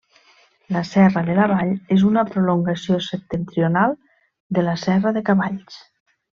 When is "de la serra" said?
4.59-5.17